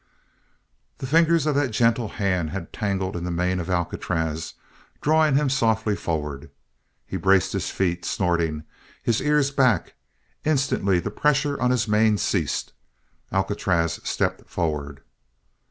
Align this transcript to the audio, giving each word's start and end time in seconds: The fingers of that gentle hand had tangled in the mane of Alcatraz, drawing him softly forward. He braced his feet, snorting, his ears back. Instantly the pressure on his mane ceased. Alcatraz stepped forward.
The 0.97 1.05
fingers 1.05 1.45
of 1.45 1.53
that 1.53 1.69
gentle 1.69 2.07
hand 2.07 2.49
had 2.49 2.73
tangled 2.73 3.15
in 3.15 3.23
the 3.23 3.29
mane 3.29 3.59
of 3.59 3.69
Alcatraz, 3.69 4.55
drawing 4.99 5.35
him 5.35 5.47
softly 5.47 5.95
forward. 5.95 6.49
He 7.05 7.17
braced 7.17 7.53
his 7.53 7.69
feet, 7.69 8.03
snorting, 8.03 8.63
his 9.03 9.21
ears 9.21 9.51
back. 9.51 9.93
Instantly 10.43 10.99
the 10.99 11.11
pressure 11.11 11.61
on 11.61 11.69
his 11.69 11.87
mane 11.87 12.17
ceased. 12.17 12.73
Alcatraz 13.31 13.99
stepped 14.03 14.49
forward. 14.49 15.03